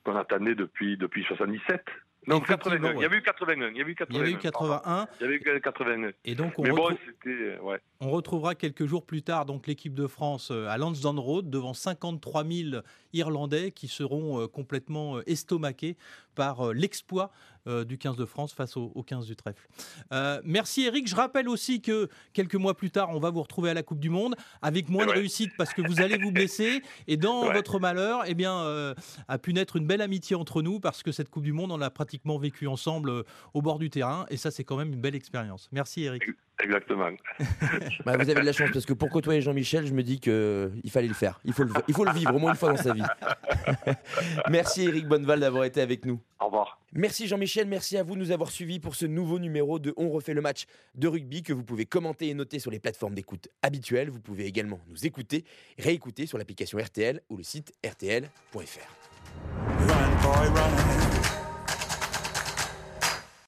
qu'on 0.04 0.16
attendait 0.16 0.54
depuis 0.54 0.96
depuis 0.96 1.24
77. 1.24 1.84
Non, 2.28 2.40
81. 2.40 2.92
Il 2.94 3.00
y 3.00 3.04
avait 3.06 3.16
eu 3.16 3.22
81. 3.22 3.70
Il 3.70 3.76
y 3.78 3.80
avait 3.80 3.90
eu 3.90 3.94
81. 3.94 4.10
Il 4.10 4.16
y 4.18 4.20
avait 4.20 4.32
eu 4.32 4.38
81. 4.38 5.08
Il 5.18 5.22
y 5.22 5.26
avait 5.26 5.36
eu 5.36 5.60
81. 5.60 6.10
Et 6.26 6.34
donc 6.34 6.58
on, 6.58 6.62
Mais 6.62 6.70
retrou... 6.70 6.90
bon, 6.90 6.98
c'était 7.06 7.58
ouais. 7.60 7.80
on 8.00 8.10
retrouvera 8.10 8.54
quelques 8.54 8.84
jours 8.84 9.06
plus 9.06 9.22
tard 9.22 9.46
donc 9.46 9.66
l'équipe 9.66 9.94
de 9.94 10.06
France 10.06 10.50
euh, 10.50 10.68
à 10.68 10.76
Lansdowne 10.76 11.18
Road 11.18 11.48
devant 11.48 11.72
53 11.72 12.44
000 12.44 12.82
Irlandais 13.14 13.70
qui 13.70 13.88
seront 13.88 14.42
euh, 14.42 14.46
complètement 14.46 15.20
estomaqués 15.22 15.96
par 16.38 16.72
l'exploit 16.72 17.32
euh, 17.66 17.84
du 17.84 17.98
15 17.98 18.14
de 18.16 18.24
France 18.24 18.52
face 18.52 18.76
au, 18.76 18.92
au 18.94 19.02
15 19.02 19.26
du 19.26 19.34
trèfle. 19.34 19.66
Euh, 20.12 20.40
merci 20.44 20.82
Eric. 20.84 21.08
Je 21.08 21.16
rappelle 21.16 21.48
aussi 21.48 21.82
que 21.82 22.08
quelques 22.32 22.54
mois 22.54 22.76
plus 22.76 22.92
tard, 22.92 23.08
on 23.10 23.18
va 23.18 23.30
vous 23.30 23.42
retrouver 23.42 23.70
à 23.70 23.74
la 23.74 23.82
Coupe 23.82 23.98
du 23.98 24.08
Monde 24.08 24.36
avec 24.62 24.88
moins 24.88 25.04
ouais. 25.04 25.14
de 25.14 25.18
réussite 25.18 25.50
parce 25.58 25.74
que 25.74 25.82
vous 25.82 26.00
allez 26.00 26.16
vous 26.16 26.30
blesser. 26.30 26.80
Et 27.08 27.16
dans 27.16 27.48
Ouais. 27.48 27.52
votre 27.54 27.80
malheur, 27.80 28.22
eh 28.26 28.34
bien, 28.34 28.54
euh, 28.60 28.94
a 29.26 29.38
pu 29.38 29.52
naître 29.52 29.74
une 29.74 29.86
belle 29.88 30.00
amitié 30.00 30.36
entre 30.36 30.62
nous 30.62 30.78
parce 30.78 31.02
que 31.02 31.10
cette 31.10 31.28
Coupe 31.28 31.42
du 31.42 31.52
Monde, 31.52 31.72
on 31.72 31.76
l'a 31.76 31.90
pratiquement 31.90 32.38
vécu 32.38 32.68
ensemble 32.68 33.10
euh, 33.10 33.22
au 33.52 33.60
bord 33.62 33.80
du 33.80 33.90
terrain. 33.90 34.26
Et 34.30 34.36
ça, 34.36 34.52
c'est 34.52 34.62
quand 34.62 34.76
même 34.76 34.92
une 34.92 35.00
belle 35.00 35.16
expérience. 35.16 35.68
Merci 35.72 36.04
Eric. 36.04 36.22
Exactement. 36.62 37.10
Bah, 38.04 38.16
vous 38.16 38.30
avez 38.30 38.40
de 38.40 38.46
la 38.46 38.52
chance 38.52 38.70
parce 38.72 38.86
que 38.86 38.92
pour 38.92 39.10
côtoyer 39.10 39.40
Jean-Michel, 39.40 39.86
je 39.86 39.92
me 39.92 40.02
dis 40.02 40.18
qu'il 40.20 40.90
fallait 40.90 41.08
le 41.08 41.14
faire. 41.14 41.40
Il 41.44 41.52
faut 41.52 41.64
le, 41.64 41.72
il 41.86 41.94
faut 41.94 42.04
le 42.04 42.12
vivre 42.12 42.34
au 42.34 42.38
moins 42.38 42.52
une 42.52 42.56
fois 42.56 42.70
dans 42.70 42.76
sa 42.76 42.92
vie. 42.92 43.02
Merci 44.50 44.84
Eric 44.84 45.06
Bonneval 45.06 45.40
d'avoir 45.40 45.64
été 45.64 45.80
avec 45.80 46.04
nous. 46.04 46.20
Au 46.40 46.46
revoir. 46.46 46.80
Merci 46.92 47.26
Jean-Michel, 47.26 47.66
merci 47.66 47.98
à 47.98 48.02
vous 48.02 48.14
de 48.14 48.20
nous 48.20 48.30
avoir 48.30 48.50
suivis 48.50 48.80
pour 48.80 48.94
ce 48.94 49.04
nouveau 49.04 49.38
numéro 49.38 49.78
de 49.78 49.92
On 49.98 50.08
refait 50.08 50.32
le 50.32 50.40
match 50.40 50.64
de 50.94 51.06
rugby 51.06 51.42
que 51.42 51.52
vous 51.52 51.64
pouvez 51.64 51.84
commenter 51.84 52.28
et 52.28 52.34
noter 52.34 52.58
sur 52.58 52.70
les 52.70 52.78
plateformes 52.78 53.14
d'écoute 53.14 53.48
habituelles. 53.62 54.08
Vous 54.08 54.20
pouvez 54.20 54.46
également 54.46 54.80
nous 54.88 55.06
écouter, 55.06 55.44
réécouter 55.78 56.26
sur 56.26 56.38
l'application 56.38 56.78
RTL 56.78 57.20
ou 57.28 57.36
le 57.36 57.42
site 57.42 57.74
rtl.fr. 57.84 58.28